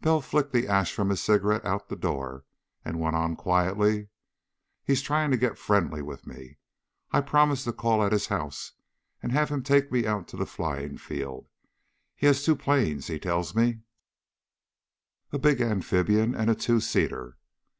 Bell 0.00 0.20
flicked 0.20 0.52
the 0.52 0.68
ash 0.68 0.94
from 0.94 1.08
his 1.08 1.20
cigarette 1.20 1.64
out 1.64 1.88
the 1.88 1.96
door, 1.96 2.44
and 2.84 3.00
went 3.00 3.16
on 3.16 3.34
quietly. 3.34 4.10
"He's 4.84 5.02
trying 5.02 5.32
to 5.32 5.36
get 5.36 5.58
friendly 5.58 6.00
with 6.00 6.24
me. 6.24 6.58
I've 7.10 7.26
promised 7.26 7.64
to 7.64 7.72
call 7.72 8.00
at 8.04 8.12
his 8.12 8.28
house 8.28 8.74
and 9.24 9.32
have 9.32 9.48
him 9.48 9.64
take 9.64 9.90
me 9.90 10.06
out 10.06 10.28
to 10.28 10.36
the 10.36 10.46
flying 10.46 10.98
field. 10.98 11.48
He 12.14 12.26
has 12.28 12.44
two 12.44 12.54
planes, 12.54 13.08
he 13.08 13.18
tells 13.18 13.56
me, 13.56 13.80
a 15.32 15.38
big 15.40 15.60
amphibian 15.60 16.32
and 16.32 16.48
a 16.48 16.54
two 16.54 16.78
seater. 16.78 17.36